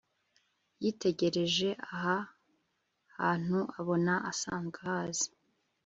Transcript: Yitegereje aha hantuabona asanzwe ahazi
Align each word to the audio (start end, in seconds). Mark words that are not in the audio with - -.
Yitegereje 0.83 1.69
aha 1.93 2.17
hantuabona 3.15 4.13
asanzwe 4.31 4.75
ahazi 4.85 5.27